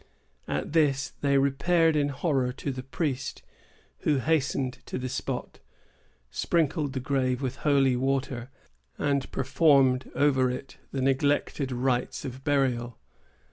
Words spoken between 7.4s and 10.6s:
with holy water, and performed over